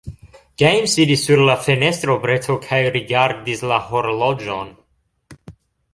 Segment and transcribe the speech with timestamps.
[0.61, 4.77] Gejm sidis sur la fenestrobreto kaj rigardis la horloĝon.